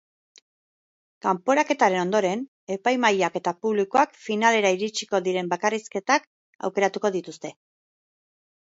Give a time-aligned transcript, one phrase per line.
[1.25, 2.41] Kanporaketaren ondoren,
[2.77, 6.31] epai-mahaiak eta publikoak finalera iritsiko diren bakarrizketak
[6.71, 7.59] aukeratuko dituzte.